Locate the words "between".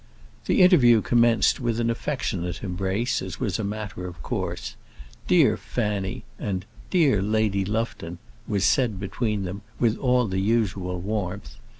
8.99-9.43